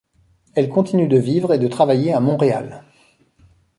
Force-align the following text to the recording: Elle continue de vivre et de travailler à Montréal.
Elle 0.55 0.67
continue 0.67 1.07
de 1.07 1.19
vivre 1.19 1.53
et 1.53 1.59
de 1.59 1.67
travailler 1.67 2.11
à 2.11 2.19
Montréal. 2.19 2.85